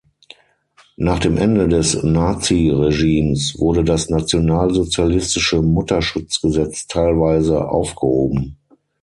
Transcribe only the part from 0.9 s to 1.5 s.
Nach dem